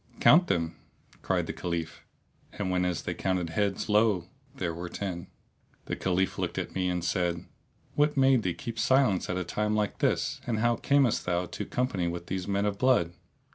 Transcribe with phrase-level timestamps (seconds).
[0.19, 0.77] "Count them!"
[1.21, 2.03] cried the Caliph
[2.53, 4.29] and whenas they counted heads, lo!
[4.55, 5.27] there were ten.
[5.85, 7.45] The Caliph looked at me and said,
[7.93, 11.65] "What made thee keep silence at a time like this and how camest thou to
[11.65, 13.13] company with these men of blood?